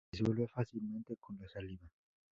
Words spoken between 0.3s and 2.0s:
fácilmente con la saliva.